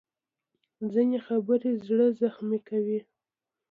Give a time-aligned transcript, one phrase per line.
[0.91, 2.99] ځینې خبرې زړه زخمي کوي